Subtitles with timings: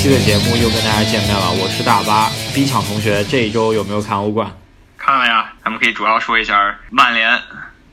[0.00, 2.30] 期的节目又跟大家见面了，我是大巴。
[2.54, 4.50] 逼抢同学这一周有没有看欧冠？
[4.96, 7.38] 看了呀，咱们可以主要说一下曼联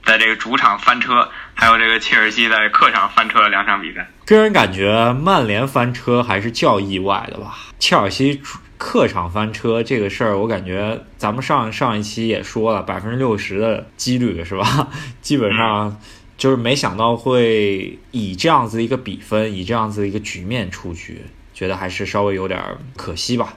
[0.05, 4.07] 在这个主场翻车，还有这个切尔西在客场翻车的两场比赛。
[4.25, 7.57] 个人感觉曼联翻车还是较意外的吧。
[7.77, 8.41] 切尔西
[8.77, 14.87] 客场翻车这个事儿，我感觉咱们上上一期也说了，百分之六十的几率是吧？
[15.21, 15.99] 基本上
[16.37, 21.25] 就是没想到会以这样子一个比分，以这样子一个局面出局。
[21.57, 22.61] 觉得还是稍微有点
[22.95, 23.55] 可惜吧，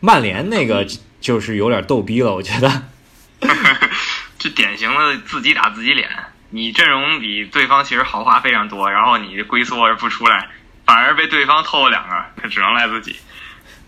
[0.00, 0.84] 曼联那个
[1.20, 2.82] 就是有点逗逼了，我觉得，
[4.40, 6.08] 这典型的自己打自己脸。
[6.50, 10.48] 你阵容比对方其实豪华非常多，然后你龟缩而不出来，
[10.84, 13.14] 反而被对方偷了两个，他只能赖自己。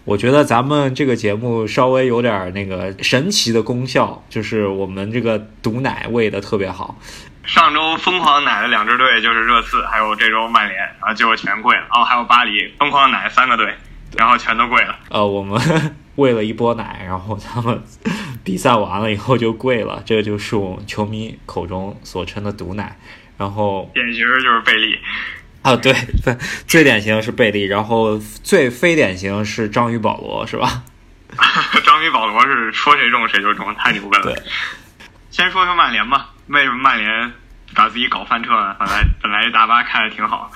[0.04, 6.96] 我觉得咱们这个节目稍微有点那个神奇的功效，就是我们这个毒奶喂的特别好。
[7.44, 11.82] 上周疯狂奶的两支队就是热刺，还有这周曼联，然后结果全跪了。
[11.90, 13.74] 哦，还有巴黎，疯狂奶三个队，
[14.16, 14.96] 然后全都跪了。
[15.08, 17.82] 呃， 我们喂了一波奶，然后他们
[18.44, 22.96] 比赛完了以后就跪了，这个就是我们球迷口中所称的毒奶。
[23.36, 24.98] 然后典型就是贝利。
[25.62, 25.94] 啊，对，
[26.68, 30.82] 最典型的是贝利，然后最非典型是章鱼保罗，是吧？
[31.84, 34.24] 章鱼保罗是说谁中谁就中，太牛掰了。
[34.24, 34.42] 对，
[35.30, 36.30] 先说说曼联吧。
[36.50, 37.32] 为什么曼联
[37.76, 38.76] 把自己搞翻车了？
[38.78, 40.50] 本来本来大巴开的挺好，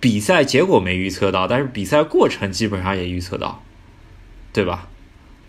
[0.00, 3.62] 比赛结果没预测到，但是比赛过程基本上也预测到，
[4.52, 4.88] 对吧？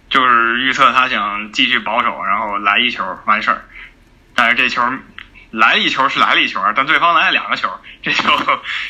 [0.10, 3.66] 就是预测他想继续保守，然后来一球完事儿。
[4.36, 4.84] 但是这球
[5.50, 7.68] 来一球是来了一球，但对方来了两个球，
[8.04, 8.22] 这就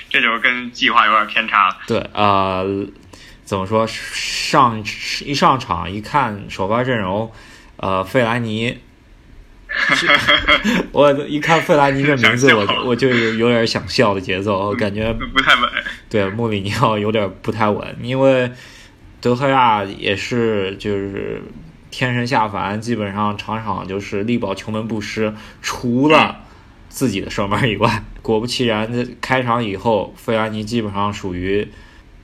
[0.10, 1.78] 这就跟计划有点偏差了。
[1.88, 2.62] 对啊，
[3.45, 3.88] 怎么说？
[3.88, 4.84] 上
[5.23, 7.32] 一上场一看首发阵容，
[7.78, 8.78] 呃，费莱尼。
[10.92, 15.70] 我一看费兰尼这名字，我我就有有点想笑的节奏，感觉不太稳。
[16.10, 18.52] 对，穆里尼奥有点不太稳，因为
[19.21, 21.42] 德赫亚也是就是
[21.92, 26.37] 天神下凡，基本上场场就是力保球门不失，除了
[26.89, 28.04] 自己的射门以外。
[28.21, 31.67] 果不其然，这开场以后，费兰尼基本上属于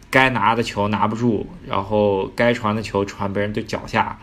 [0.10, 4.20] 该拿的球拿不住，然后该传的球传别人对脚下。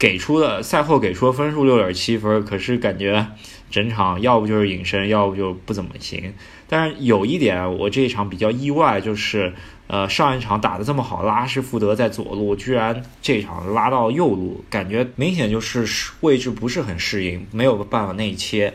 [0.00, 3.26] 给出的赛后给出的分数六点七分，可是感觉
[3.70, 6.32] 整场要不就是隐身，要不就不怎么行。
[6.66, 9.52] 但是有一点，我这一场比较意外，就是
[9.88, 15.86] 呃上一场打的这么好，拉什福德在左路，居然这场拉到右路，感觉明显就是
[16.22, 18.72] 位置不是很适应，没有办法内切。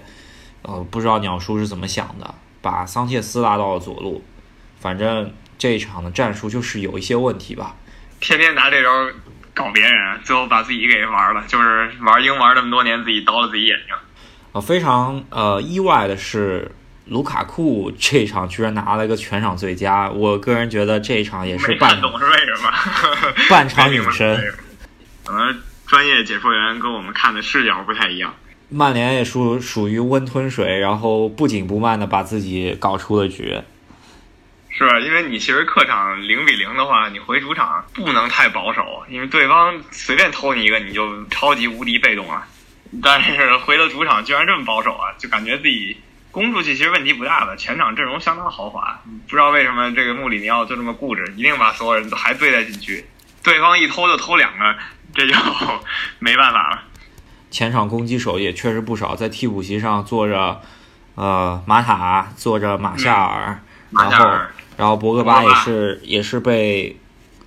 [0.62, 4.22] 呃，不知道鸟叔是怎么想的，把桑切斯拉到了左路，
[4.80, 7.75] 反正这一场的战术就是有一些问题吧。
[8.19, 8.90] 天天拿这招。
[9.56, 13.96] 搞别人，最后把自己给玩了，就是玩鹰玩那么多年，自己刀了自己眼睛。
[14.52, 16.70] 呃，非常呃意外的是，
[17.06, 20.10] 卢卡库这一场居然拿了个全场最佳。
[20.10, 22.70] 我个人觉得这一场也是半懂是为什么
[23.50, 24.38] 半场隐身。
[25.24, 28.34] 可能专业解说员跟我们看的视角不太一样。
[28.70, 33.62] 曼联也属属于温吞水，然后不紧不慢的把自己搞出了局。
[34.78, 35.00] 是吧？
[35.00, 42.46] 因为你其实客场零比零的话，你回主场不能太保守，因为对方随便偷你一个，你就超级无敌被动啊。
[43.02, 45.97] 但是回到主场居然这么保守啊，就感觉自己
[46.30, 49.00] 攻出去其实问题不大的，全场阵容相当豪华。
[49.28, 53.06] 不知道为什么这个穆里尼奥就这么固执，一定把所有人都还对待进去，
[53.44, 54.75] 对方一偷就偷两个，
[55.13, 55.34] 这就
[56.19, 56.81] 没办法了。
[57.50, 60.59] 前场攻击手也确实不少，在替补席上坐着
[61.16, 63.62] 呃马塔，坐着马夏尔，
[63.92, 64.38] 然后。
[64.78, 66.97] 然后博格巴也是也是被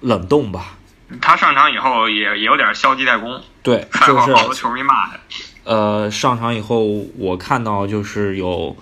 [0.00, 0.76] 冷冻吧？
[1.20, 3.40] 他上场以后也也有点消极怠工。
[3.62, 5.18] 对， 就是好多球迷骂他。
[5.64, 6.84] 呃，上场以后
[7.16, 8.76] 我看到就是有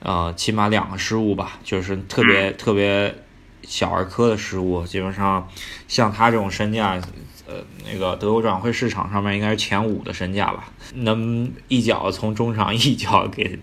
[0.00, 3.14] 呃起码两个失误吧，就是特别特别
[3.62, 4.86] 小儿科的失误。
[4.86, 5.48] 基本上
[5.88, 7.00] 像他这种身价，
[7.46, 7.54] 呃，
[7.90, 13.58] 那个德国转会市场上面应该是前五的身价吧，能一脚从中场一脚给。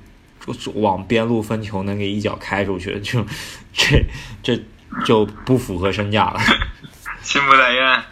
[0.76, 3.26] 往边路分球能给一脚开出去，就
[3.74, 4.04] 这
[4.42, 4.60] 这
[5.06, 6.40] 就不符合身价了。
[7.22, 8.04] 心不在焉，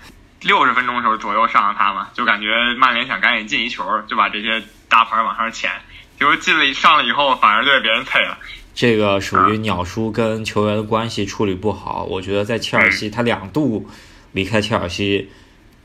[0.42, 2.48] 六十分钟的时候左右上了他嘛，就感觉
[2.78, 5.70] 曼联想赶紧进一球，就把这些大牌往上潜。
[6.18, 8.38] 结果进了上了以后，反而被别人配了。
[8.74, 12.06] 这个属于鸟叔跟球员的关系处理不好。
[12.06, 13.90] 我觉得在切尔西，他两度
[14.32, 15.30] 离开切尔西，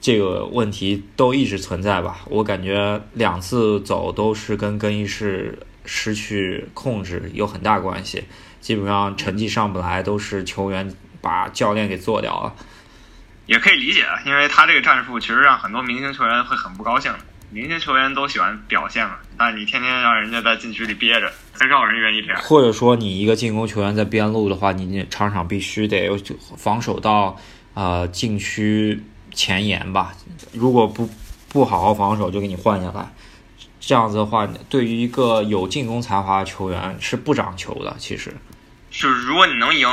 [0.01, 2.19] 这个问题都一直存在吧。
[2.27, 5.59] 我感觉两次走都是跟更衣室。
[5.87, 8.25] 失去控制有很大关系，
[8.61, 10.93] 基本上成绩上不来都是球员
[11.23, 12.55] 把教练给做掉了，
[13.47, 17.13] 也可以理解，因为他这个战术其实让很多明星球员会很不高兴。
[17.49, 22.41] 明星球员都喜欢表现嘛，但你天天让人家在禁区里憋着，很少人愿意这样。
[22.43, 26.11] 或者说你一个进攻球员在边路的话，你场场必须得
[26.57, 27.37] 防守到
[27.75, 29.01] 呃禁区
[29.31, 30.13] 前沿吧。
[30.53, 31.09] 如果不
[31.49, 33.09] 不好好防守，就给你换下来。
[33.87, 37.95] 这样子的话，对于一个有进攻才华的球员是不长球的。
[38.01, 38.35] 其实，
[38.91, 39.89] 就是如果你能赢，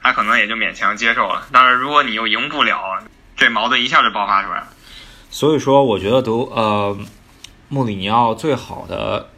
[0.00, 1.46] 他可能也就勉强接受了。
[1.52, 2.98] 但是如果你又赢不了，
[3.36, 4.68] 这矛盾一下就爆发出来了。
[5.30, 6.98] 所以说，我觉得德呃
[7.68, 9.28] 穆里尼奥最好的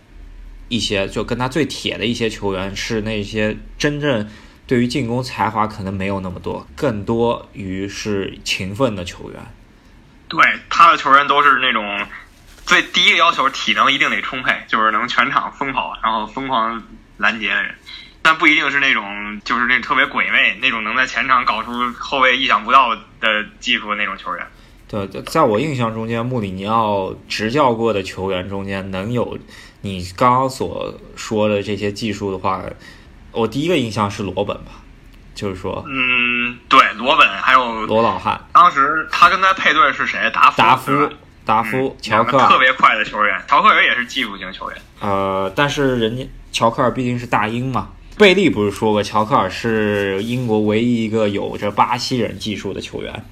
[0.68, 4.30] 一些，就跟他最铁的一些球员是那些真正
[4.68, 9.40] 对于进攻才华可能没有那么多，更多于是勤奋的球员。
[10.28, 10.40] 对
[10.70, 12.06] 他的球员都是那种。
[12.68, 16.82] 最第一个要求，体能一定得充沛，就是能全场疯跑，然后疯狂
[17.16, 17.74] 拦截的人。
[18.20, 24.46] 但不一定是那种，就是那特别鬼魅那种，能在前场搞出后卫意想不到的技术的那种球员。
[24.86, 29.38] 对，在我印象中间，穆里尼奥执教过的球员中间，能有
[29.80, 32.62] 你刚刚所说的这些技术的话，
[33.32, 34.72] 我第一个印象是罗本吧，
[35.34, 38.38] 就是说，嗯，对，罗本还有罗老汉。
[38.52, 40.30] 当时他跟他配对是谁？
[40.34, 40.58] 达夫。
[40.58, 41.10] 达夫。
[41.48, 44.78] 达夫、乔克尔特别快的球员，乔克尔也是技术型球员。
[45.00, 47.88] 呃，但是人家乔克尔毕竟是大英嘛。
[48.18, 53.24] 贝利不是说过，乔克尔是英国唯一一个有着巴西人技术的球员。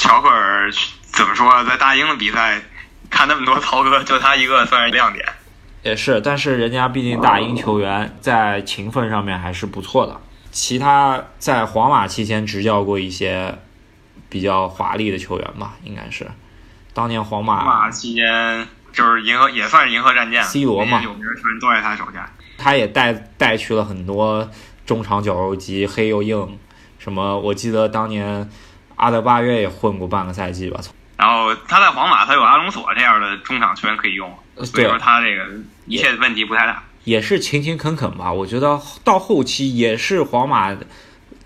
[0.00, 0.68] 乔克尔
[1.12, 2.60] 怎么说，在大英的比赛
[3.08, 5.24] 看那么多曹哥，就他一个算是亮点。
[5.84, 10.20] 也是，但是人家毕竟大英球员在勤奋上面还是不错的。
[10.50, 13.56] 其他在皇马期间执教过一些
[14.28, 16.26] 比较华丽的球员吧，应该是。
[16.98, 22.28] 当年皇马马期间就是银河，也算是银河战舰，C 罗嘛，有名球员都在他手下。
[22.58, 24.50] 他也带带去了很多
[24.84, 26.58] 中场绞肉机，黑又硬。
[26.98, 27.38] 什么？
[27.38, 28.50] 我记得当年
[28.96, 30.80] 阿德巴约也混过半个赛季吧。
[31.16, 35.46] 然后他在皇马，他有阿隆索这样的中场球员可以用，所以说他这个
[35.86, 36.82] 一切问题不太大。
[37.04, 38.32] 也是勤勤恳恳吧。
[38.32, 40.76] 我觉得到后期也是皇马。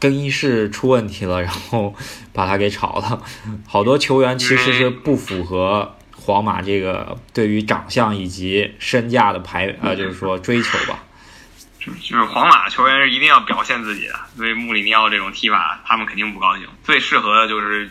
[0.03, 1.95] 更衣室出问题了， 然后
[2.33, 3.23] 把他给炒了。
[3.69, 11.05] 好多球员其实是不符合皇马这个对于长相以及身价的排呃，就是说追求吧。
[11.79, 16.67] 就就是皇马球员是一定要表现自己的，所以穆里尼奥这种踢法他们肯定不高兴。
[16.83, 17.89] 最适合的就是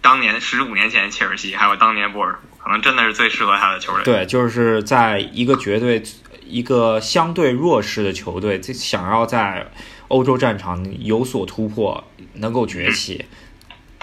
[0.00, 4.02] 当年十五年前切尔西，还有当年波尔图，可能真的是最适合他的球员。
[4.02, 6.02] 对，就是在一个绝对
[6.44, 9.70] 一个相对弱势的球队，想要在。
[10.12, 12.04] 欧洲战场有所突破，
[12.34, 13.24] 能够崛起，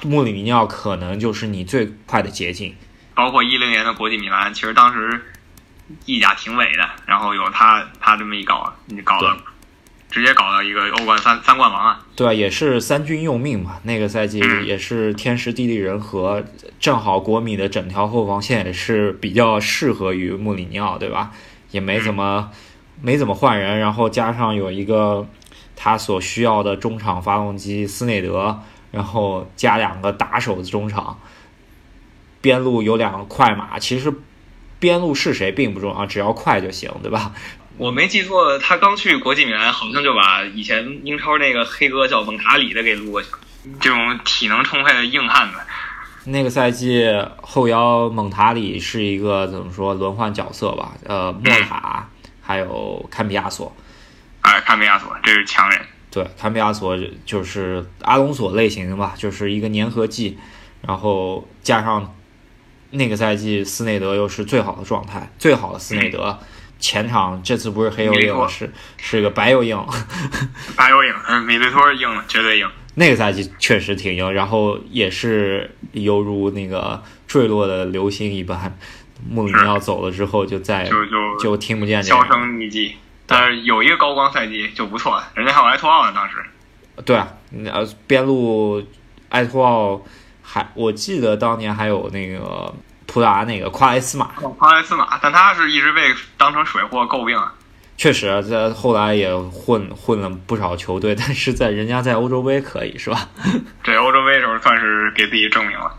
[0.01, 2.73] 穆里尼奥可能就是你最快的捷径。
[3.13, 5.21] 包括一零年的国际米兰，其实当时
[6.05, 9.37] 意甲挺稳的，然后有他他这么一搞，你搞了，
[10.09, 12.03] 直接搞到一个欧冠三三冠王啊！
[12.15, 13.77] 对，也是三军用命嘛。
[13.83, 16.43] 那个赛季也是天时地利人和，
[16.79, 21.29] 正好国米的整条后防线也是比较适合于穆里尼奥，对吧？
[21.69, 22.49] 也没怎么
[22.99, 25.27] 没怎么换人，然后加上有一个。
[25.81, 28.59] 他所需要的中场发动机斯内德，
[28.91, 31.17] 然后加两个打手的中场，
[32.41, 33.79] 边路有两个快马。
[33.79, 34.13] 其实
[34.77, 37.31] 边路是谁并不重要，只要快就行，对吧？
[37.77, 43.37] 我没记错，他刚去国际米兰，好像就把以前英超那个黑哥叫蒙塔里的给撸过去了。
[43.79, 45.57] 这种体能充沛的硬汉子。
[46.25, 47.09] 那个赛季
[47.41, 50.91] 后腰蒙塔里是一个怎么说轮换角色吧？
[51.05, 52.05] 呃，莫塔
[52.41, 53.73] 还有坎比亚索。
[54.49, 55.79] 哎，坎比亚索，这是强人。
[56.09, 60.39] 对，坎比亚索就是阿隆索类型的吧，就是一个粘合剂，
[60.81, 62.15] 然后加上
[62.89, 66.39] 那个赛季斯内德又是最好的状态，最好的斯内德，
[66.79, 69.77] 前场这次不是黑又硬，是是个白又硬，
[70.75, 72.67] 白又硬，嗯，米利托硬了，绝对硬。
[72.95, 78.75] 那个赛季确实挺硬，然后也是犹如那个坠落的流星一般，
[79.29, 82.95] 穆里尼奥走了之后，就再就就就听不见这个销声匿迹。
[83.31, 86.37] 但是有一个高光赛季就不错了，人家还有埃托奥呢，当时。
[87.05, 87.27] 对啊，
[87.71, 88.83] 呃，边路
[89.29, 90.01] 埃托奥
[90.41, 92.73] 还，我记得当年还有那个
[93.05, 94.31] 葡萄牙那个夸雷斯马。
[94.57, 97.53] 夸雷斯马，但他是一直被当成水货诟病啊。
[97.95, 103.29] 确实，在后来也混混了不少球队，但是在人家在欧洲杯可以是吧？
[103.83, 105.93] 这欧洲杯时候算是给自己证明了。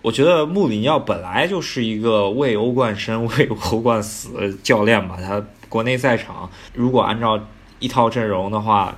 [0.00, 5.40] 我觉得穆里尼奥本来就是一个为欧冠生、为欧冠死的教练吧，他。
[5.72, 7.40] 国内赛场，如果按照
[7.78, 8.94] 一套阵容的话，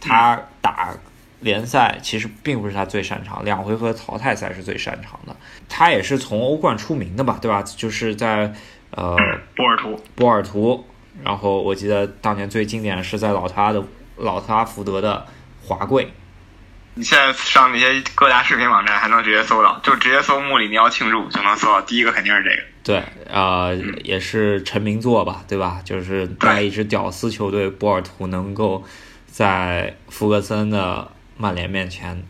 [0.00, 0.96] 他打
[1.40, 5.36] 联赛其实并不是他最擅长，两回合淘汰赛是最擅长的。
[5.68, 7.62] 他也是从欧冠出名的吧，对吧？
[7.62, 8.54] 就是在
[8.92, 9.14] 呃
[9.54, 10.82] 波尔图，波尔图。
[11.22, 13.84] 然后我记得当年最经典是在老特拉的
[14.16, 15.26] 老特拉福德的
[15.62, 16.10] 华贵。
[16.98, 22.62] 你现在上那些各大视频网站还能直接搜到，就直接搜穆里尼奥庆祝就能搜到，第一个肯定是这个。
[22.82, 25.80] 对，呃，也是成名作吧，对吧？
[25.84, 28.84] 就是带一支屌丝球队波尔图能够
[29.28, 32.20] 在福格森的曼联面前，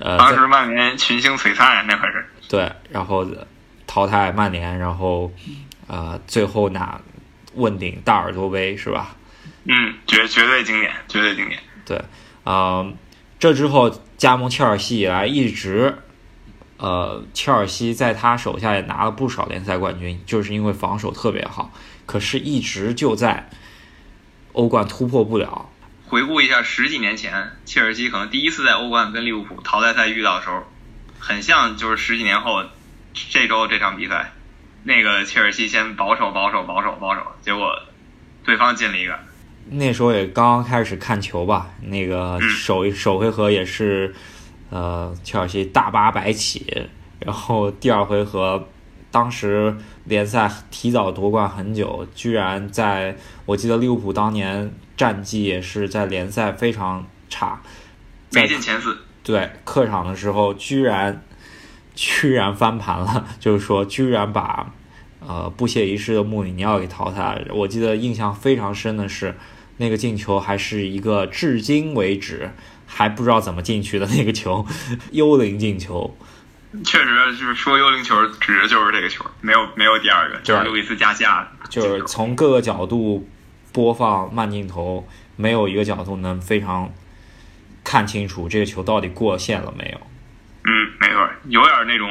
[0.00, 2.26] 呃，当时曼联群星璀璨啊，那可是。
[2.48, 3.24] 对，然后
[3.86, 5.32] 淘汰曼联，然后
[5.86, 7.00] 呃，最后拿
[7.54, 9.14] 问鼎大耳朵杯，是吧？
[9.62, 11.60] 嗯，绝绝对经典，绝对经典。
[11.86, 12.02] 对，
[12.42, 12.84] 啊，
[13.44, 15.98] 这之后加盟切尔西以来，一直，
[16.78, 21.70] 呃，切尔西在他手下也拿了不少联赛冠军，就是因为防守特别好。
[22.06, 23.50] 可是，一直就在
[24.54, 25.68] 欧冠突破不了。
[26.06, 30.62] 回顾一下十几年前，切尔西可能第一次在欧冠跟利物浦淘汰赛遇到的时候，
[31.18, 32.64] 很像就是十几年后
[33.12, 34.32] 这周这场比赛，
[34.84, 37.78] 那个切尔西先保守保守保守保守，结果
[38.42, 39.18] 对方进了一个。
[39.70, 44.14] 那时候也刚刚开始看球吧，那个首首回合也是，
[44.68, 46.86] 呃，切尔西大八白起，
[47.18, 48.68] 然后第二回合，
[49.10, 53.16] 当时联赛提早夺冠很久，居然在
[53.46, 57.62] 我记得利物浦当年战绩也是在联赛非常差，
[58.32, 58.98] 没进前四。
[59.22, 61.22] 对，客场的时候居然
[61.94, 64.70] 居然翻盘了， 就是说居然把
[65.26, 67.54] 呃不屑一顾的穆里尼奥给淘汰了。
[67.54, 69.34] 我记得印象非常深的是。
[69.76, 72.50] 那个进球还是一个至今为止
[72.86, 74.66] 还不知道怎么进去的那个球，
[75.12, 76.16] 幽灵进球。
[76.84, 81.48] 确实，就是说幽灵球指的就是这个球，没有没有第二个，就是路易斯加西亚。
[81.68, 83.28] 就是从各个角度
[83.72, 86.92] 播放慢镜头，没有一个角度能非常
[87.84, 90.00] 看清楚这个球到底过线了没有。
[90.64, 92.10] 嗯，没错，有点那种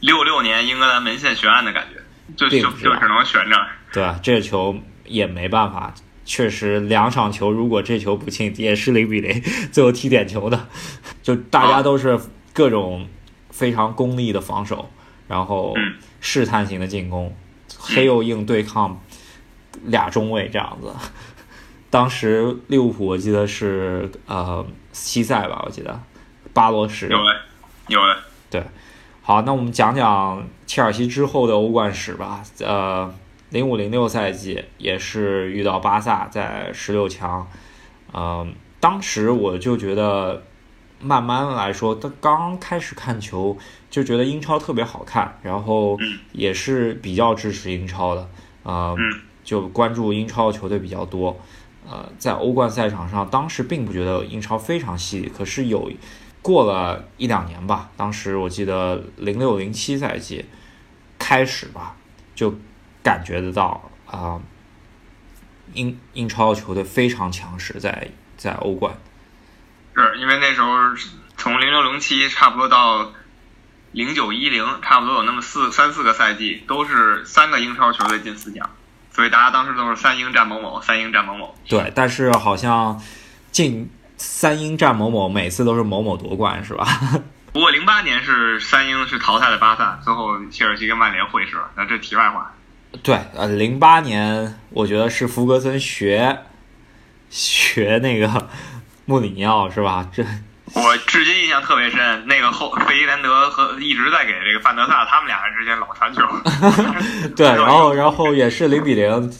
[0.00, 2.02] 六六年英格兰门线悬案的感觉，
[2.36, 3.56] 就就就只能悬着。
[3.92, 5.94] 对啊，这个球也没办法。
[6.26, 10.68] 确实，两场球如果这球不进，也是零比零， 最后踢点球的，
[11.22, 12.18] 就大家都是
[12.54, 13.06] 各种
[13.50, 14.88] 非常功利的防守，
[15.28, 15.74] 然后
[16.22, 17.36] 试探型的进攻，
[17.78, 18.98] 黑又硬对抗
[19.84, 20.90] 俩中卫这样子。
[21.90, 26.00] 当时利物浦我记得是呃西塞吧，我记得
[26.54, 27.40] 巴罗什有的
[27.88, 28.16] 有的
[28.48, 28.64] 对。
[29.20, 33.14] 好，那我们讲讲切尔西之后的欧冠史吧，呃。
[33.54, 37.48] 零五零六赛季也是遇到巴萨在十六强，
[38.12, 40.42] 嗯，当时我就觉得，
[40.98, 43.56] 慢慢来说，他刚开始看球
[43.88, 45.96] 就觉得英超特别好看，然后
[46.32, 48.28] 也是比较支持英超的，
[48.64, 48.92] 啊，
[49.44, 51.38] 就关注英超球队比较多，
[51.88, 55.88] 呃，在欧冠赛场上，当时并不觉得英超非常犀利，可是有
[56.42, 60.44] 过了一两年吧，当时我记得零六零七赛季
[61.20, 61.94] 开始吧，
[62.34, 62.52] 就。
[63.04, 64.40] 感觉得到啊，
[65.74, 68.92] 英英超球队非常强势，在在欧冠。
[69.94, 70.72] 是因为那时候
[71.36, 73.12] 从零六零七差不多到
[73.92, 78.68] 零九一零，差不多有那么四三四个赛季，都是三个英超球队进四强，
[79.12, 81.54] 所以大家当时都是三英战某某，三英战某某。
[81.68, 83.00] 对，但是好像
[83.52, 86.86] 进三英战某某，每次都是某某夺冠，是吧？
[87.52, 92.52] 不过零八年是三英是淘汰了巴萨，最后切尔西跟曼联会师，那这题外话。
[93.02, 96.38] 对，呃，零八年我觉得是福格森学
[97.28, 98.48] 学那个
[99.04, 100.08] 穆里尼奥是吧？
[100.12, 100.24] 这
[100.74, 106.22] 我至今印象特别深，那个后费迪南德和一直在给这个范德萨他们俩人之间老传球。
[107.36, 109.32] 对，然后然后也是零比零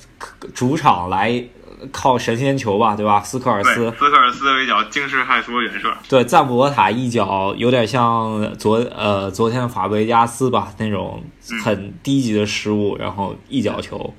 [0.55, 1.45] 主场来。
[1.93, 3.21] 靠神仙球吧，对吧？
[3.23, 5.95] 斯科尔斯，斯科尔斯有一脚惊世骇俗远射。
[6.09, 11.23] 对，赞普罗塔一脚有点像昨呃昨天的法布雷加斯吧，那种
[11.63, 14.15] 很低级的失误，然后一脚球。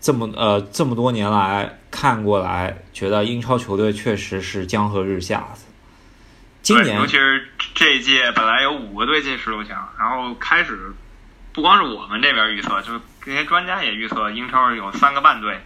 [0.00, 5.44] 这么呃这么多年来看过来，觉得英超球队确实是江河日下。
[6.62, 10.92] 今年尤其是这一届，本来有五个队进十六强，然后开始
[11.52, 15.58] 不光是我们这边预测，就是这些专家也预测英超有三个半队。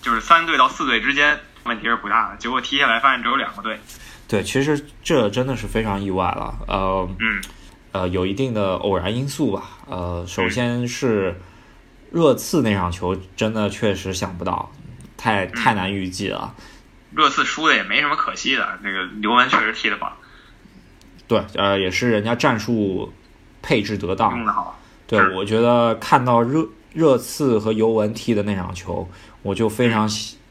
[0.00, 3.78] 就是三队到四队之间问题是不大的，结果踢下来发现只有两个队。
[4.26, 6.54] 对，其实这真的是非常意外了。
[6.68, 7.42] 呃，嗯，
[7.92, 9.62] 呃，有一定的偶然因素吧。
[9.86, 11.40] 呃，首先是
[12.12, 14.70] 热刺那场球，真的确实想不到，
[15.16, 16.54] 太太难预计了。
[17.12, 20.12] 热刺输的也没什么可惜的，那个刘文确实踢得棒。
[21.26, 23.12] 对，呃，也是人家战术
[23.60, 24.80] 配置得当，用得好。
[25.08, 29.08] 对，我觉得看到热热刺和尤文踢的那场球。
[29.42, 30.08] 我就非常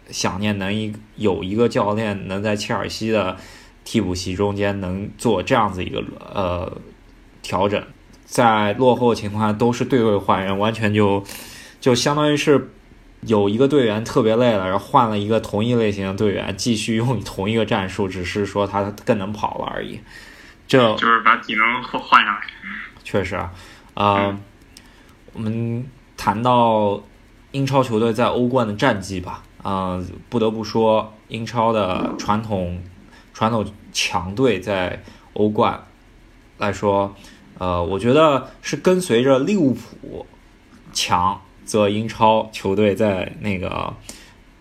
[0.09, 3.37] 想念能一有一个教练能在切尔西的
[3.83, 6.77] 替补席中间能做这样子一个呃
[7.41, 7.83] 调整，
[8.25, 11.23] 在落后情况下都是对位换人，完全就
[11.79, 12.71] 就相当于是
[13.21, 19.99] 有一个队员特别累了，然后换了一个同一类型的队员继续用同一个战术，只是说他更能跑了而已。
[20.67, 22.41] 这就是把体能换上来。
[23.03, 23.51] 确实啊，
[23.95, 24.39] 啊。
[25.33, 25.85] 我们
[26.17, 27.01] 谈到
[27.51, 32.83] 英超球队在欧冠的战绩吧，啊、不得不说英超的传统
[33.33, 35.03] 传统强队在
[35.33, 35.87] 欧冠
[36.57, 37.15] 来说，
[37.57, 40.27] 呃，我觉得是跟随着利物浦
[40.93, 43.95] 强，则英超球队在那个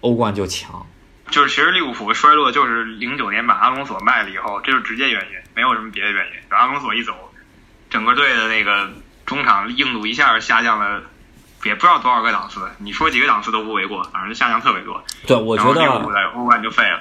[0.01, 0.87] 欧冠就强。
[1.31, 6.33] 就是其实利物浦衰落就是零九年把阿隆索卖了以后，这是直接原因，没有什么别的原因。
[6.49, 7.13] 阿隆索一走，
[7.91, 8.91] 整个队的那个
[9.27, 11.03] 中场硬度一下下降了，
[11.65, 15.03] 也不知道多少个档次，你说几个档次都不为过，反正下降特别多。
[15.27, 17.01] 对，我觉然后利物浦得在欧冠就废了。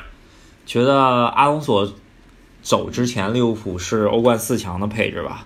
[0.66, 1.94] 觉得阿隆索
[2.62, 5.46] 走之前，利物浦是欧冠四强的配置吧。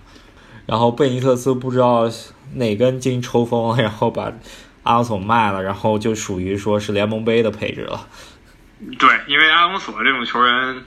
[0.66, 2.08] 然后贝尼特斯不知道
[2.54, 4.32] 哪根筋抽风， 然后把
[4.82, 8.06] 阿隆索卖了，然后就属于说是联盟杯的配置了。
[8.98, 10.82] 对，因为阿隆索这种球员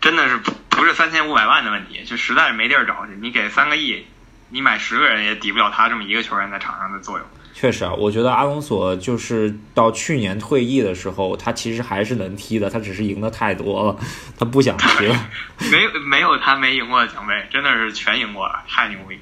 [0.00, 3.12] 真的是不不是三千五百万的问题，就实在是没地儿找去。
[3.20, 4.06] 你给三个亿，
[4.48, 7.26] 你买十个人也抵不了他这么一个球员在场上的作用。
[7.60, 13.96] 确实啊，我觉得阿隆索就是到去年退役的时候，他其实还是能踢的，他只是赢的太多了，
[14.38, 15.28] 他不想踢了。
[15.72, 19.18] 没有没有他没赢过的奖杯，真的是全赢过了，太牛逼。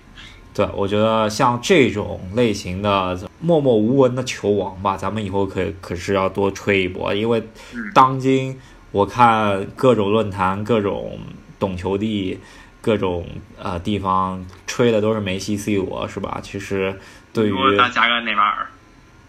[0.53, 8.61] 对，我觉得像这种类型的默默无闻的球王吧，咱们以后可可是要多吹一波，因为嗯当今
[8.93, 11.19] 我看各种论坛、各种
[11.59, 12.39] 懂球帝、
[12.83, 13.27] 各种
[13.59, 16.39] 呃地方吹的都是梅西、C 罗，是吧？
[16.43, 16.99] 其实
[17.43, 18.67] 对于他加个内马尔，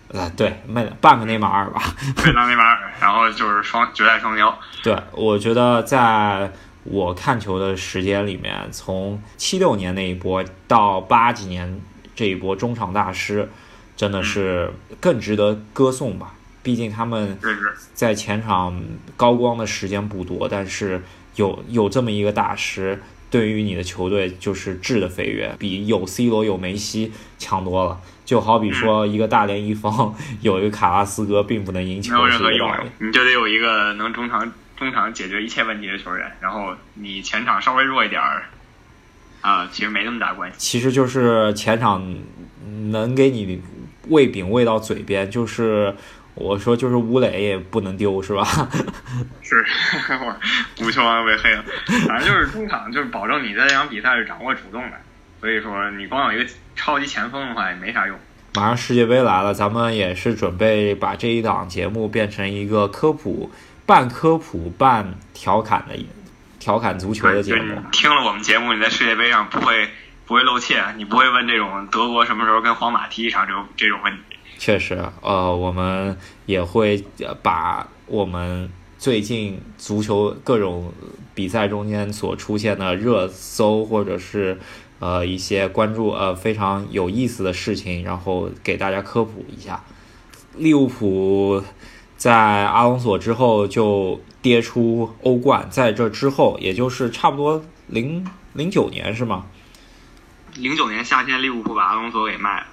[0.09, 1.81] 呃对内半个内马尔吧，
[2.15, 4.53] 对拉内马尔，然后就是双绝代双骄。
[4.81, 6.51] 对，我觉得在
[6.83, 11.81] 我看球的时间里面，从七六年那一波到八几年
[12.15, 13.49] 这一波中场大师，
[13.97, 14.71] 真的是
[15.01, 16.33] 更值得歌颂吧。
[16.63, 17.37] 毕竟他们
[17.93, 18.81] 在前场
[19.15, 21.01] 高光的时间不多，但是
[21.35, 27.99] 有有这么一个大师，对于你的球队就是质的飞跃，比有 C 罗有梅西强多了。
[28.25, 38.43] 就好比说一个大连一方有一个卡拉斯哥，并不能赢球没有任何用你就得有一个能中场中场解决一切问题的球员，然后你前场稍微弱一点儿，
[39.39, 40.55] 啊、其实没那么大关系。
[40.57, 42.17] 其实就是前场
[42.91, 43.61] 能给你
[44.09, 45.95] 喂饼喂到嘴边，就是
[46.37, 48.45] 我说就是吴磊也不能丢，是吧？
[49.41, 49.65] 是，
[50.09, 50.35] 我
[50.85, 51.63] 无球王被黑了。
[52.07, 54.97] 反正就是中场，就是保证你在这场比赛是掌握主动的。
[55.39, 58.17] 所以说，你光有一个超级前锋的话也没啥用。
[58.55, 63.51] 马上世界杯来了，咱们也是准备把这一档节目变成一个科普、
[63.85, 65.95] 半科普、半调侃的
[66.59, 67.81] 调侃足球的，节目。
[67.91, 69.89] 听了我们节目，你在世界杯上不会
[70.25, 74.36] 不会露怯，你不会问这种德国什么时候跟皇马踢一场这种这种问题。
[74.57, 77.03] 确实，呃，我们也会
[77.41, 80.91] 把我们最近足球各种
[81.35, 84.59] 比赛中间所出现的热搜，或者是
[84.99, 89.83] 呃一些关注呃非常有意思的事情，然后给大家科普一下。
[90.55, 91.63] 利物浦
[92.15, 99.45] 在阿隆索之后就跌出欧冠，在这之后，也就是差不多零零九年是吗？
[100.55, 102.65] 零九年夏天，利物浦把阿隆索给卖了，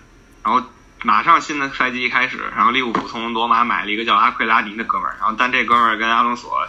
[0.42, 0.66] 然后
[1.04, 6.66] 马上新的赛季一开始，然后利物浦从罗马买了一个叫阿奎拉迪的哥们儿，然后但这哥们儿跟阿隆索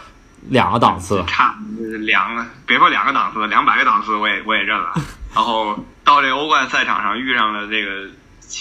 [0.48, 4.92] 两个档次，差呃两个，别说两个档次，两百个档次我也我也认了。
[5.34, 8.08] 然后到这欧冠赛场上遇上了这个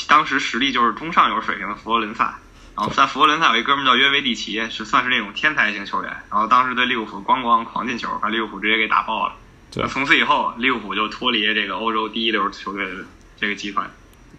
[0.07, 2.37] 当时实力就是中上游水平的佛罗伦萨，
[2.75, 9.33] 然后在佛罗伦萨有一哥们儿叫约维蒂奇，是算是那种天才型球员，然后当时对利物浦咣咣狂进球，把利物浦直接给打爆了。
[9.71, 13.03] 对从此以后，利物浦就脱离这个欧洲第一流球队的
[13.37, 13.91] 这个集团。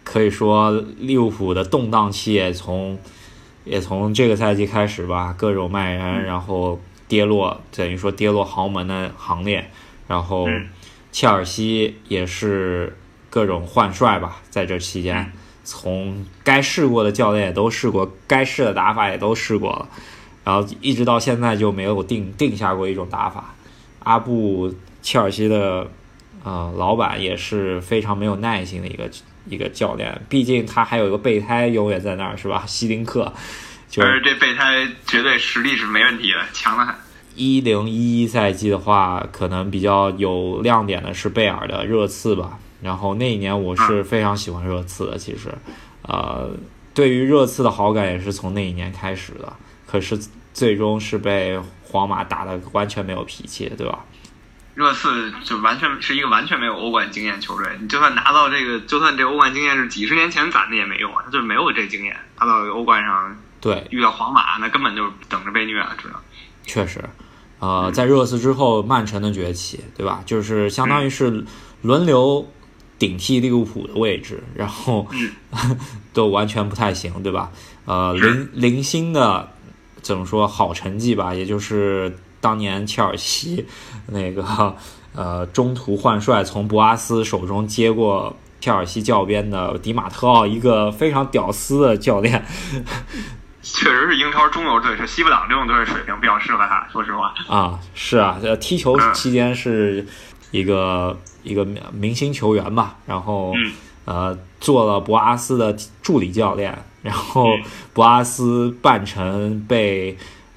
[0.06, 2.96] 可以说利物浦的动荡期也从
[3.64, 9.68] 也从这个赛季开始吧，各种卖人，然后跌落，等于说跌落豪门的行列，
[10.06, 10.68] 然后嗯。
[11.10, 12.94] 切尔西也是
[13.30, 15.32] 各种换帅吧，在这期间，嗯。
[15.64, 19.88] 从该试过的教练也都试过，该试的打法也都试过了，
[20.44, 23.54] 然后一直到现在就没有定定下过一种打法。
[24.00, 25.90] 阿布切尔西的
[26.46, 29.10] 呃老板也是非常没有耐心的一个
[29.48, 32.62] 一个教练，毕竟他还有一个备胎永远在那儿，是吧？
[32.68, 33.32] 希林克，
[33.90, 36.94] 就是这备胎绝对实力是没问题的，强得很。
[37.34, 42.58] 一零一一赛季的话，可能比较有亮点的是贝尔的热刺吧。
[42.80, 45.52] 然后那一年我是非常喜欢热刺的，其实，
[46.02, 46.50] 呃，
[46.94, 49.52] 对于热刺的好感也是从那一年开始的。
[49.84, 50.16] 可是
[50.54, 54.04] 最终是被皇马打的完全没有脾气，对吧？
[54.76, 66.20] 热刺就完全是一个完全没有欧冠经验球队，你就算拿到这个，就算这欧冠经验是几十年前攒的也没用啊，他就是没有这经验，他到欧冠上对，遇到皇马，那根本就等着被虐了，知道？
[66.62, 67.02] 确实，
[67.58, 70.22] 呃，在热刺之后，曼城的崛起，对吧？
[70.26, 71.42] 就是相当于是
[71.80, 72.46] 轮流
[72.98, 75.08] 顶替利物浦的位置，然后
[76.12, 77.50] 都完全不太行，对吧？
[77.86, 79.48] 呃，零零星的
[80.02, 82.14] 怎么说好成绩吧，也就是
[82.46, 83.66] 当年切尔西
[84.06, 84.76] 那个
[85.16, 92.44] 呃中途换帅，从博阿斯手中接过切尔西教鞭的迪马特奥，一个非常屌丝的教练。
[93.60, 96.86] 确实是英超中游队，是西布朗这种队的水平比较适合他。
[96.92, 100.06] 说实话啊，是啊，呃，踢球期间是
[100.52, 103.54] 一个一个明星球员吧，然后
[104.04, 107.48] 呃做了博阿斯的助理教练，然后
[107.92, 110.16] 博阿斯半程被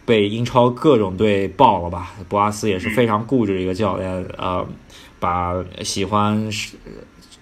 [0.10, 2.14] 被英超各种队爆了吧。
[2.28, 4.66] 博阿斯也是非常固执的一个教练，呃，
[5.20, 6.50] 把喜欢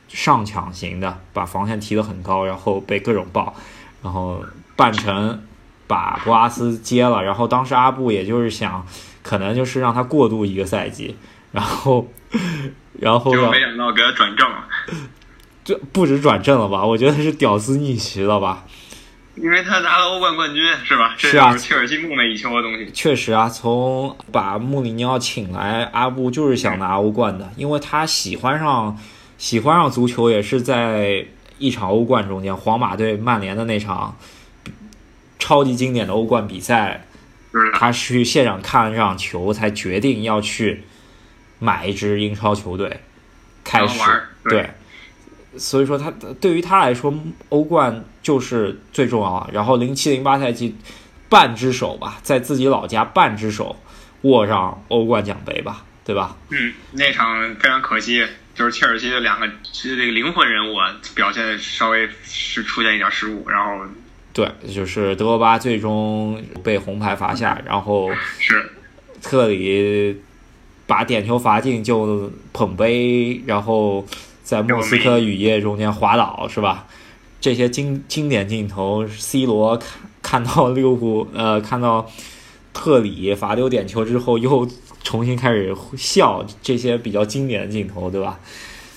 [0.10, 3.56] 上抢型的，把防线提得很高，然后被各种爆，
[4.04, 4.44] 然后
[4.76, 5.42] 半程。
[5.90, 8.86] 把博阿斯接了，然后当时阿布也就是想，
[9.24, 11.16] 可能就是让他过渡一个赛季，
[11.54, 12.06] 然后，
[13.00, 14.68] 然后就没想到给他转正了，
[15.64, 16.84] 这不止转正了吧？
[16.86, 18.66] 我觉得是屌丝逆袭了吧？
[19.38, 21.15] 因为他拿了欧冠冠军，是吧？
[21.17, 22.89] 是啊，切尔西梦寐以求的东西。
[22.93, 28.97] 确实啊，从把穆里尼奥请来，阿布就是想拿欧冠的，因为他喜欢上
[29.38, 31.26] 喜欢上足球，也是在
[31.58, 34.17] 一场欧冠中间，皇马对曼联的那场。
[35.39, 37.06] 超级经典的欧冠比赛，
[37.76, 40.84] 他去现场看了这场球，才决定要去
[41.60, 43.00] 买一支英超球队，
[43.63, 44.00] 开始
[44.50, 44.71] 对，
[45.56, 47.14] 所以说他对于他来说，
[47.50, 49.50] 欧冠就是最重要。
[49.54, 50.76] 然后零七零八赛季
[51.30, 53.76] 半只手吧，在自己老家半只手
[54.22, 56.36] 握上欧冠奖杯吧，对吧？
[56.50, 60.76] 嗯，那场非常可惜，就是切尔西的两个其实这个灵魂人物
[61.16, 63.86] 表现稍微是出现一点失误，然后。
[64.34, 68.70] 对，就是德罗巴最终被红牌罚下，然后是
[69.20, 70.16] 特里
[70.86, 74.06] 把点球罚进就捧杯，然后
[74.48, 76.88] 在莫斯科雨夜中间滑倒，是吧？
[77.42, 82.10] 这些经经典镜头，C 罗看看到利物浦呃看到
[82.74, 84.66] 特里罚丢点球之后，又
[85.04, 88.40] 重新开始笑，这些比较经典的镜头，对吧？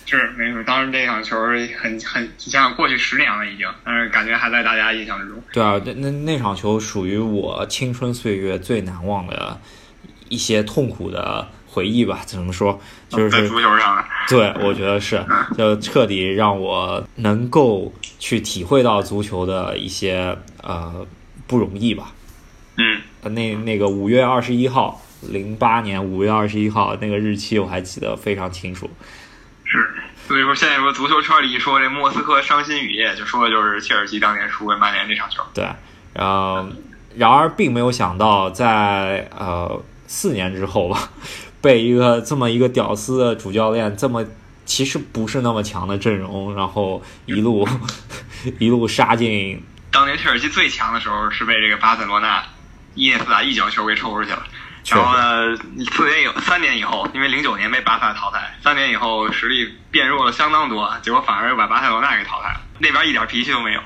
[0.06, 1.36] 是没错，当时那场球
[1.82, 5.42] 很很，你想想过去十年了已经，但是感觉还在大家印象之中。
[5.52, 9.60] 对啊，那那那场球属于我青春岁月最难忘的
[10.28, 12.20] 一些痛苦的回忆吧？
[12.26, 12.80] 怎么说？
[13.08, 14.04] 就是在足球上。
[14.28, 15.24] 对，我觉得是，
[15.56, 21.06] 就彻底让我能够去体会到足球的一些呃
[21.46, 22.12] 不容易吧。
[22.76, 23.00] 嗯。
[23.22, 28.88] 那那个五月二十一号，零八年五月二十一号那个日期我还记得非常清楚。
[29.64, 29.78] 是，
[30.26, 35.42] 所以说现在说足球圈里一说这莫斯科伤心雨夜，就说的就是切尔西当年输给曼联这场球。
[35.52, 35.68] 对，
[36.14, 36.66] 然后
[37.14, 41.10] 然而并没有想到，在呃四年之后吧，
[41.60, 44.24] 被一个这么一个屌丝的主教练，这么
[44.64, 47.68] 其实不是那么强的阵容，然后一路
[48.58, 49.62] 一路杀进。
[49.90, 52.42] 当年切尔西最强的时候，是被这个巴塞罗那
[52.94, 54.42] 伊涅斯塔一脚球给抽出去了。
[54.88, 55.56] 然后呢？
[55.92, 62.60] 四年以三年以后，因为零九年被巴萨淘汰，三年以后实力变弱了相当多，结果反而又把巴塞罗那给淘汰了。
[62.78, 63.80] 那边一点脾气都没有。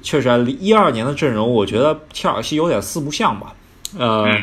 [0.00, 3.52] 确实，一二年的阵容，我觉得切尔西有点四不像吧。
[3.98, 4.40] 呃，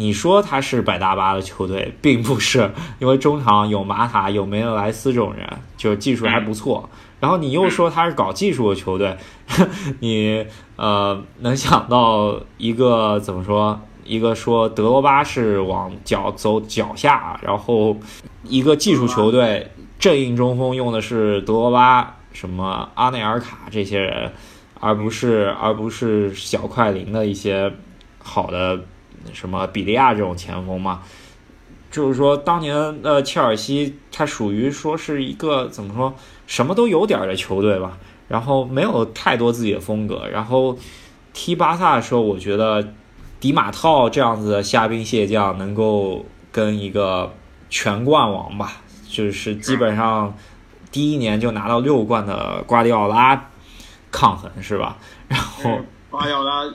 [0.00, 6.88] 你说他是百大巴的球队，并不是，因为中场有马塔、有梅德莱斯这种人，就技术还不错。
[7.20, 9.14] 然后你又说他是搞技术的球队，
[10.00, 13.78] 你呃能想到一个怎么说？
[14.02, 17.94] 一个说德罗巴是往脚走脚下，然后
[18.42, 24.32] 一个技术球队正印中锋用的是德罗巴、什么阿内尔卡这些人，
[24.80, 27.70] 而不是而不是小快灵的一些
[28.18, 28.80] 好的
[29.32, 31.02] 什么比利亚这种前锋嘛？
[31.90, 36.14] 就是说当年的切尔西，它属于说是一个怎么说
[36.46, 40.78] 什么都有点的球队吧，然后没有太多自己的风格，然后
[41.32, 42.94] 踢巴萨的时候，我觉得。
[43.40, 47.32] 迪马特奥这样子的虾兵蟹将，能够跟一个
[47.70, 50.34] 全冠王吧，就是基本上
[50.92, 53.48] 第一年就拿到六冠的瓜迪奥拉
[54.10, 54.98] 抗衡，是吧？
[55.26, 55.78] 然后
[56.10, 56.70] 瓜迪奥拉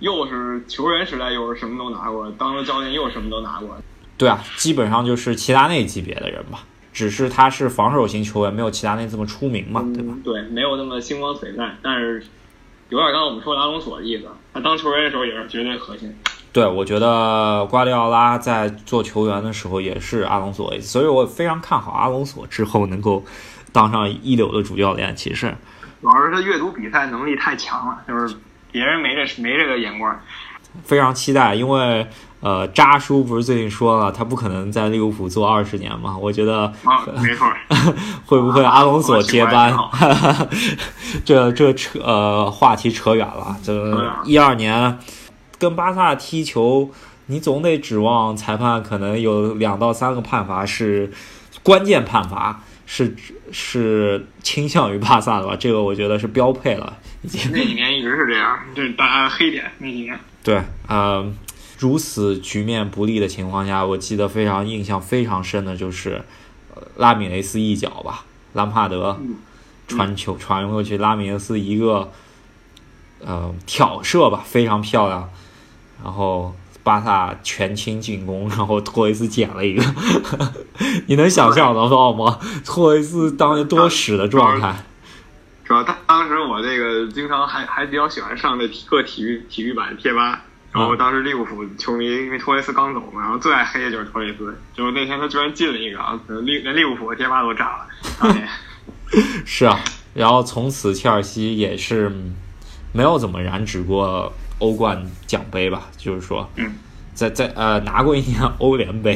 [0.00, 3.76] 又是球员时代又是什么都拿过，当了教练又什么都拿过。
[4.18, 10.14] 对啊，基本上就是齐达内级别的人吧，只是他是防守型球员，没有齐达内这么出名嘛，对吧？
[10.24, 12.24] 对，没有那么星光璀璨，但是。
[12.90, 16.12] 有点刚刚我们说阿隆索的意思，他当球员的时候也是绝对核心。
[16.52, 23.24] 对，我觉得瓜迪奥拉在做球员的时候也是阿隆索，所以我非常看好阿隆索之后能够
[23.70, 25.14] 当上一流的主教练。
[25.14, 25.54] 其实，
[26.02, 28.34] 主要是他阅读比赛能力太强了，就是
[28.72, 30.18] 别人没这没这个眼光。
[30.84, 32.06] 非常期待，因为
[32.38, 36.16] 呃，扎叔不是最近说了，他不可能在利物浦做二十年嘛？
[36.16, 37.46] 我觉得啊，没错，
[38.24, 39.90] 会不会阿隆索接班啊？
[41.24, 43.56] 这这扯呃话题扯远了。
[43.64, 43.72] 这
[44.24, 44.96] 一二年
[45.58, 46.88] 跟巴萨踢球，
[47.26, 51.10] 你总得指望裁判可能有两到三个判罚是
[51.64, 53.16] 关键判罚，是
[53.50, 55.56] 是倾向于巴萨的吧？
[55.58, 56.96] 这个我觉得是标配了。
[57.52, 59.70] 那几年一直是这样， 这是大家黑点。
[59.78, 61.30] 那几年，对，呃，
[61.78, 66.22] 如此局面不利的情况下，我记得非常印象非常深的就是、
[66.74, 69.36] 呃拉米雷斯一脚吧，兰帕德嗯
[69.86, 72.10] 传球传过去，拉米雷斯一个
[73.24, 75.28] 呃挑射吧，非常漂亮，
[76.02, 76.54] 然后。
[76.82, 79.84] 巴萨全清进攻，然后托雷斯捡了一个，
[81.06, 82.38] 你能想象得到吗？
[82.64, 84.74] 托雷斯当时多屎的状态，
[85.70, 97.86] 主要当当时我这个经常还还比较喜欢上这体各体育体育版贴吧，然后当时利物浦球迷因为托雷斯刚走嘛，然后最爱黑的就是托雷斯，就是那天他居然进了一个，啊，利连利物浦的贴吧都炸了。
[98.18, 98.48] 当年
[99.46, 99.78] 是啊，
[100.12, 102.34] 然后从此切尔西也是嗯
[102.92, 106.74] 没有怎么染指过欧冠奖杯吧，就是说，嗯，
[107.14, 109.14] 在在呃拿过一年欧联杯，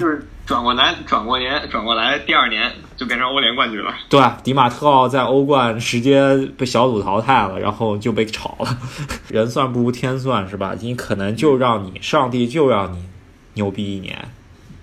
[0.00, 3.92] 就是转过来转过年转过来，第二年就变成欧联冠军了。
[4.08, 8.78] 对，迪马特奥在欧冠直接被小组淘汰了，然后就被炒了。
[9.28, 10.74] 人算不如天算是吧？
[10.80, 13.04] 你可能就让你上帝就让你
[13.54, 14.16] 牛逼一年。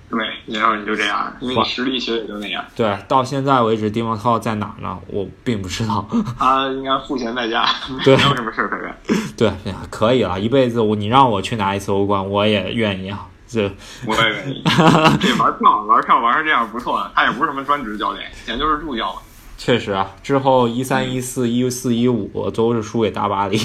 [0.09, 2.61] 对，然后你就这样，因为你实力其实也就那样。
[2.75, 4.99] 对，到现在为止，迪马特奥在哪呢？
[5.07, 6.05] 我并不知道。
[6.37, 7.65] 他 应该赋闲在家，
[8.03, 8.93] 对没有什么事儿可干。
[9.37, 9.49] 对，
[9.89, 13.25] 可以了，一辈子我你让我去拿一次欧冠，我也愿意啊。
[13.51, 13.71] 这
[14.05, 14.63] 我也愿意。
[15.21, 19.13] 这玩票玩票玩成这样不错了，他也不是什么专职教练，以前就是助教。
[19.57, 23.59] 确实啊，之后一三一四一四一五都是输给大巴黎。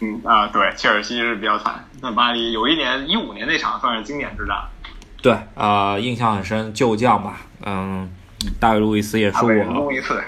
[0.00, 1.88] 嗯啊，对，切尔西是比较惨。
[2.02, 4.56] 那巴黎有一年一五年那场算是经典之战，
[5.22, 8.10] 对啊、呃印象很深，旧将吧，嗯，
[8.60, 10.22] 大卫路易斯也是他被人我撸一次，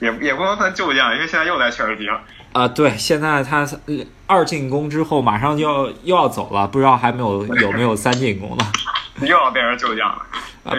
[0.00, 2.20] 也也不能算旧将，因为现在又在切尔西了。
[2.52, 3.94] 啊、对，现在他呃
[4.26, 8.64] 二进攻之后马上就要又要走了，不知道还没有有没有三进攻呢？
[9.22, 10.26] 又要变成旧将了。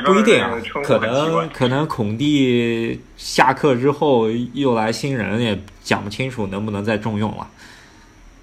[0.05, 0.43] 不一定
[0.83, 7.47] 可能可能孔蒂下课之后又来新人，也讲不清楚能不能再重用了。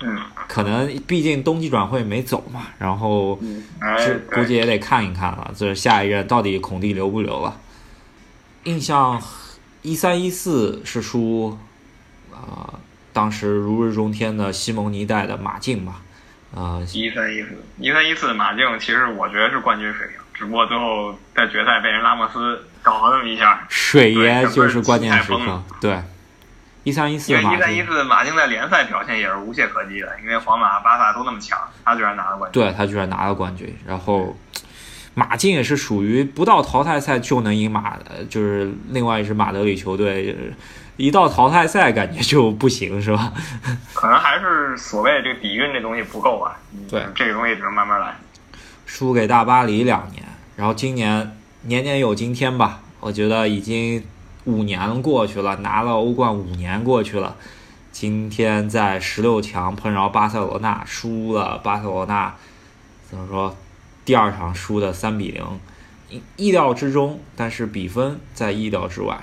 [0.00, 7.60] 嗯可能毕竟冬季转会没走嘛，然后估计，也得看一看了，这下一任到底孔蒂留不留了？
[8.64, 9.22] 印象
[9.82, 11.58] 一三一四是输，
[12.32, 12.74] 啊、
[13.14, 16.02] 当时如日中天的西蒙尼带的马竞吧，
[16.54, 17.48] 啊、一三一四，
[17.78, 23.64] 一三一四马竞其实我觉得是冠军水平，只不过最后在决赛被人拉莫斯搞了那么一下。
[23.68, 26.02] 水爷就是关键时刻对，
[26.82, 32.60] 一三一四马因为一三一，四马竞在联赛表现也是无懈可击的，因为皇马、巴萨都那么强，他居然拿了冠军。
[32.60, 34.36] 对他居然拿了冠军，然后
[35.14, 40.56] 马竞也是属于不到淘汰赛就能赢马，呃就是另外一支马德里球队，呃
[40.96, 43.32] 一到淘汰赛感觉就不行，是吧？
[43.92, 46.58] 可能还是所谓这个底蕴这东西不够吧。
[46.72, 48.16] 嗯对这个东西只能慢慢来。
[48.86, 50.22] 输给大巴黎两年，
[50.56, 54.04] 然后今年年年有今天吧，我觉得已经
[54.44, 57.36] 五年过去了，拿了欧冠五年过去了，
[57.90, 62.34] 今天在十六强碰着巴塞罗那输了，巴塞罗那
[63.10, 63.56] 怎么说？
[64.04, 65.42] 第二场输的三比零，
[66.10, 69.18] 意意料之中，但是比分在意料之外。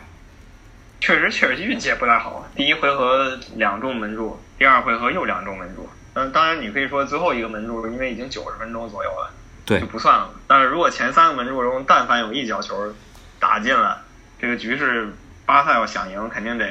[1.01, 2.47] 确实，切尔西运气也不太好。
[2.55, 5.89] 第一回合两中门柱，第二回合又两中门柱。
[6.13, 9.31] 嗯，当然你可以说最后一个门柱，因为已经九十分钟左右了，
[9.65, 10.29] 对就不算了。
[10.45, 12.93] 但是如果前三个门柱中，但凡有一脚球
[13.39, 13.99] 打进了，
[14.39, 15.11] 这个局势
[15.45, 16.65] 巴萨要想赢，肯定得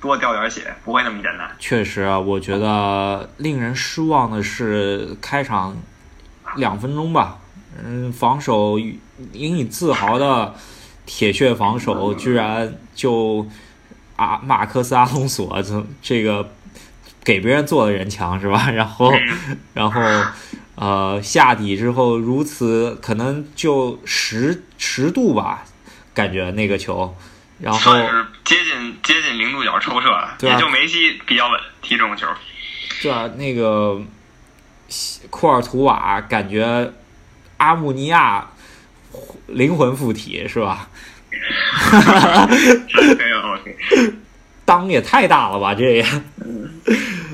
[0.00, 1.50] 多掉点血，不会那么简单。
[1.58, 5.76] 确实啊，我觉得令人失望的是开场
[6.56, 7.38] 两分钟吧，
[7.84, 9.02] 嗯，防守引
[9.58, 10.54] 以自豪的
[11.04, 13.46] 铁血防守，居然就
[14.16, 16.50] 啊马克思阿隆索这这个
[17.22, 18.70] 给别人做的人墙是吧？
[18.70, 19.12] 然后
[19.74, 20.00] 然后
[20.74, 25.64] 呃下底之后如此可能就十十度吧，
[26.14, 27.14] 感觉那个球，
[27.60, 32.26] 然后算是接近接近零度角抽射了，对啊也就梅西比较稳踢这种球。
[33.02, 34.00] 对啊，那个
[35.30, 36.92] 库尔图瓦感觉
[37.58, 38.46] 阿穆尼亚
[39.48, 40.88] 灵魂附体是吧？
[42.88, 43.76] 是很有道理。
[44.66, 46.02] 裆也太大了吧，这也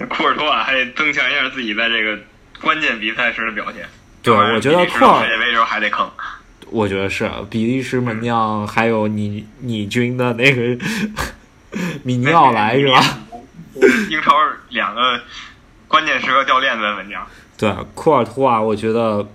[0.08, 2.18] 库尔图瓦还得增强一下自己在这个
[2.60, 3.88] 关键比赛时的表现。
[4.22, 6.10] 对，我觉得库尔世界杯时候还得坑。
[6.70, 10.78] 我觉得是比利时门将，还有你你军的那个
[12.04, 13.02] 米尼奥莱是吧？
[14.10, 14.32] 英超
[14.68, 15.20] 两个
[15.88, 17.26] 关键时刻掉链子的门将。
[17.56, 19.26] 对，库尔图瓦，我觉得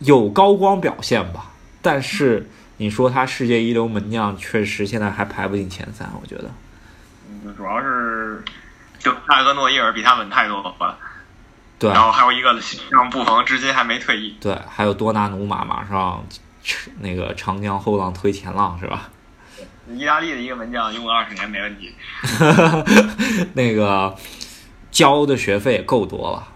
[0.00, 2.48] 有高光表现吧，但是
[2.80, 6.50] 你说他世界一流门将，确实现在还排不进前三，我觉得。
[7.28, 8.42] 嗯，主要是
[8.98, 10.96] 就泰格诺伊尔比他稳太多了。
[11.78, 12.58] 对，然后还有一个
[12.90, 14.34] 让布冯至今还没退役。
[14.40, 16.24] 对，还有多纳努马马上
[17.00, 19.10] 那个长江后浪推前浪是吧？
[19.94, 21.94] 意大利的一个门将用个二十年没问题。
[23.52, 24.16] 那个
[24.90, 26.48] 交的学费也够多了，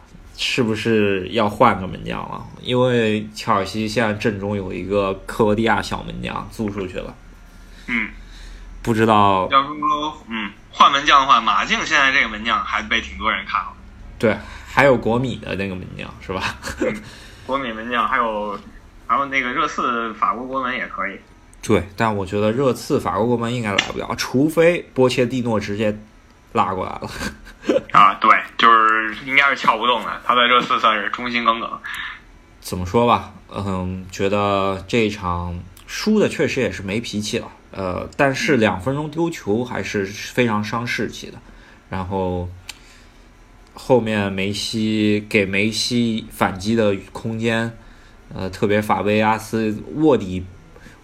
[0.46, 2.44] 是不是要换个门将了？
[2.60, 7.14] 因为切尔西现在阵中有一个克罗地亚小门将租出去了。
[7.86, 8.10] 嗯，
[8.82, 9.48] 不知道。
[9.50, 13.74] 要说嗯换门将的话，马竞现在这个门将还被挺多人看好。
[14.18, 14.36] 对。
[14.66, 16.56] 还有国米的那个门将是吧？
[17.46, 18.58] 国米门将还有
[19.06, 21.18] 还有那个热刺法国国门也可以。
[21.62, 25.96] 对，但我觉得热刺法国国门应该来不了，除非波切蒂诺直接
[26.52, 27.73] 拉过来了。
[27.94, 31.70] 啊，对，就是应该是撬不动的，他在热刺算是忠心耿耿。
[32.60, 41.38] 怎么说吧，嗯，觉得这一场输的确实也是没脾气了，呃，但是两分钟丢球还是非常伤士气的，
[41.88, 42.50] 然后。
[43.76, 47.76] 后面梅西给梅西反击的空间，
[48.32, 50.46] 呃，特别法贝亚斯卧底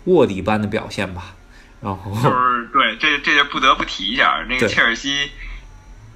[0.04, 1.34] 卧底般的表现吧。
[1.82, 5.32] 然后就是对，这这就不得不提一下那个切尔西。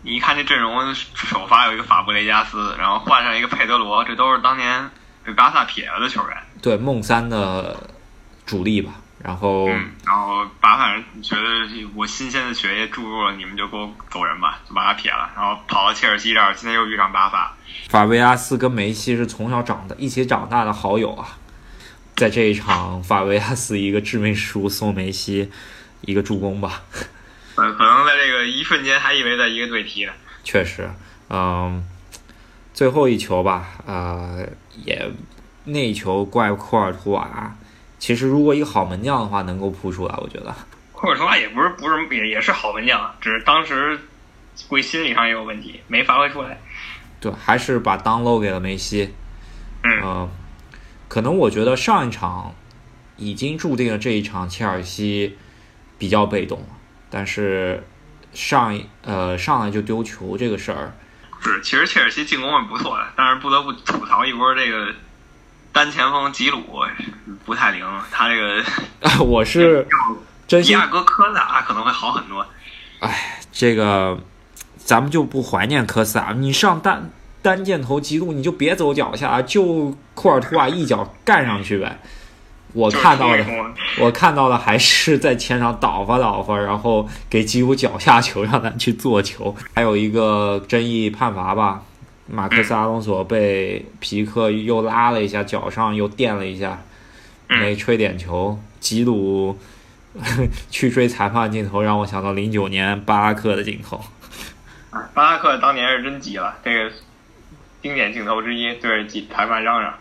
[0.04, 4.90] 你一看这阵容，首发有一个法布雷加斯，然后换上一个佩德罗，这都是当年
[5.24, 6.36] 被巴萨撇了的球员。
[6.60, 7.88] 对，梦三的
[8.44, 8.92] 主力吧。
[9.22, 11.42] 然后，然后巴萨人觉得
[11.94, 17.50] 我新鲜的血液注入了，你们就给我走人吧，就把他撇了，然后跑到切尔西这儿，今天又遇上巴萨。
[17.88, 21.38] 法维阿斯跟梅西是从小长的一起长大的好友啊，
[22.14, 25.50] 在这一场，法维亚斯一个致命失误送梅西
[26.02, 26.82] 一个助攻吧。
[27.54, 30.12] 可能在这个一瞬间还以为在一个队踢呢。
[30.42, 30.88] 确实，
[31.30, 31.86] 嗯，
[32.72, 34.46] 最后一球吧，呃，
[34.84, 35.10] 也
[35.64, 37.56] 那一球怪库尔图瓦。
[37.98, 40.54] 其实，如果一个好门将的话，能够扑出来，我觉得。
[40.92, 43.98] 库尔图瓦也不是不是也也是好门将，只是当时
[44.68, 46.60] 归心理上也有问题，没发挥出来。
[47.20, 49.14] 对，还是把当漏给了梅西。
[49.82, 50.28] 嗯。
[51.06, 52.54] 可能我觉得上一场
[53.16, 55.38] 已经注定了这一场切尔西
[55.96, 56.66] 比较被动，
[57.14, 57.80] 但是
[58.32, 60.92] 上一呃上来就丢球这个事儿。
[61.40, 64.92] 是，其实切尔西进攻是不错的，但是不得不吐槽一波这个。
[65.72, 66.62] 单前锋吉鲁
[67.44, 68.62] 不太灵，他这个
[69.24, 69.84] 我是
[70.46, 70.72] 真心。
[70.72, 72.46] 亚哥科萨可能会好很多。
[73.00, 74.16] 哎，这个
[74.76, 77.10] 咱们就不怀念科萨，你上单
[77.42, 82.00] 单箭头吉鲁，你就别走脚下，就库尔图瓦一脚干上去呗。
[82.74, 83.46] 我看到的，
[84.00, 89.54] 我看到的还是在前场倒发倒发，然后给吉鲁脚下球，让他去做球。
[89.74, 91.82] 还有一个争议判罚吧。
[92.26, 96.82] 马克思阿隆索被皮克又拉了一下，脚上又垫了一下，
[97.48, 98.58] 没吹点球。
[98.80, 99.56] 吉鲁
[100.68, 104.00] 去追裁判镜头，让我想到零九年巴拉克的镜头。
[105.12, 106.90] 巴拉克当年是真急了，这个
[107.82, 109.94] 经典镜头之一，对着裁判嚷嚷。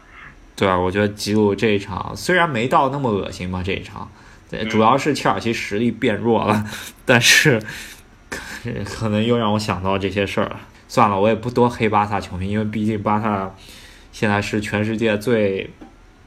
[0.55, 4.09] 对啊，我觉得吉鲁这一场虽然没到那么恶心吧，这一场，
[4.69, 6.65] 主要是切尔西实力变弱了，
[7.05, 7.61] 但是
[8.85, 10.59] 可能又让我想到这些事儿了。
[10.87, 13.51] 算了，我也不多黑巴萨球迷，因为毕竟巴萨
[14.11, 15.67] 现在是全世界最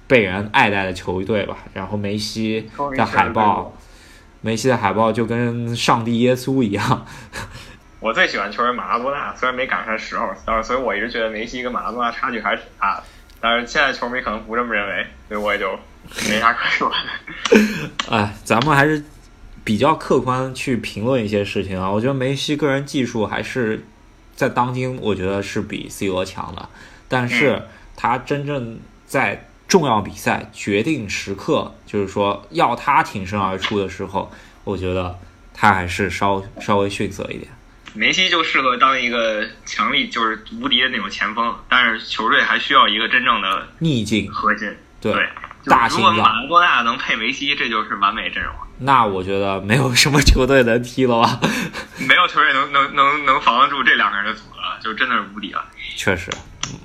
[0.08, 1.56] 被人爱戴的球队吧。
[1.72, 3.72] 然后梅西的海报，
[4.40, 7.06] 梅西的海报就跟上帝耶稣一样。
[8.00, 13.04] 我最喜欢球员马拉多纳，虽然没赶上时候，但是所以我一直觉得梅西跟马拉多纳差距还是挺大的。
[13.40, 15.79] 但是现在球迷可能不这么认为，所以我也就
[16.31, 16.96] 没啥可说的。
[18.11, 19.05] 哎，咱们还是
[19.64, 21.90] 比较客观去评论一些事情啊。
[21.90, 23.85] 我觉得梅西个人技术还是。
[24.37, 26.68] 在当今，我觉得是比 C 罗强的，
[27.09, 27.62] 但是
[27.96, 34.31] 他真正在重要比赛决定时刻，就是说要他挺身而出的时候，
[34.62, 35.18] 我觉得
[35.55, 37.51] 他还是稍稍微逊色一点。
[37.97, 44.70] 梅西就适合当一个强力就是无敌的那种前锋，但是球队还需要一个真正的逆境核心。
[45.01, 45.12] 对，
[45.64, 48.53] 大如果马拉多纳能配梅西，这就是完美阵容。
[48.78, 51.40] 那我觉得没有什么球队能踢了吧？
[51.99, 55.64] 没有球队能能能能防得住这两个人的组合，就真的是无敌了。
[55.97, 56.30] 确实，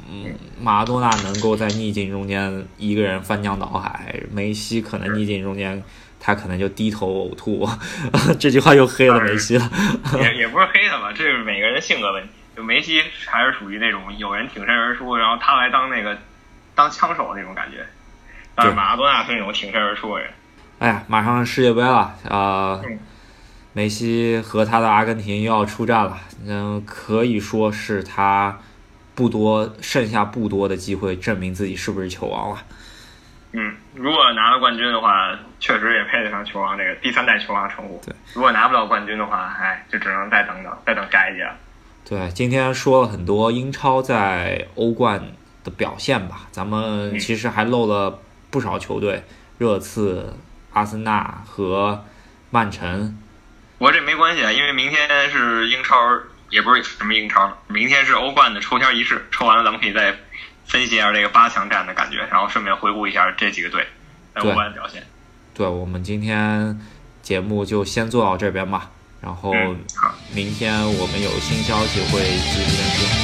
[0.10, 5.84] 嗯，马拉多纳能够在逆境中间一个人翻江倒海，梅西可能逆境中间
[6.22, 7.68] 他可能就低头呕吐。
[8.40, 9.70] 这句话又黑了梅西了。
[10.20, 12.30] 也也不是黑他吧，这是每个人性格问题。
[12.56, 16.18] 就梅西还是属于那种有人挺身而出，然后他来当那个
[16.76, 17.86] 当枪手那种感觉。
[18.54, 20.30] 但是马拉多纳是那种挺身而出的人。
[20.80, 22.80] 哎呀，马上世界杯了啊！
[23.74, 28.60] 梅西和他的阿根廷又要出战了，嗯，可以说是他
[29.16, 32.62] 不多，剩下不多的机会证明自己是不是球王了。
[33.54, 38.02] 嗯，如果拿了冠军的话，确实也配得上球王这个第三代球王称呼。
[38.06, 41.56] 对，如果拿不到冠军的话，哎，就只能再等等，再等下一届了。
[42.08, 45.22] 对，今天说了很多英超在欧冠
[45.64, 49.24] 的表现吧，咱们其实还漏了不少球队，
[49.58, 50.34] 热刺、
[50.72, 52.06] 阿森纳和
[52.50, 53.18] 曼城。
[53.78, 55.96] 我这没关系啊，因为明天是英超，
[56.50, 60.16] 也不是什么英超，明天是欧冠的抽签仪式，抽完了咱们可以再
[60.72, 63.86] 分析一下这个八强战的感觉，然后顺便回顾一下这几个队
[64.34, 65.04] 在欧冠的表现。
[65.54, 66.80] 对，我们今天
[67.22, 69.54] 节目就先做到这边吧，然后。
[70.34, 73.21] 明天我们有新消息会及时更新。